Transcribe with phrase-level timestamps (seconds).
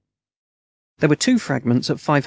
[0.97, 2.19] There were two fragments at 500° F.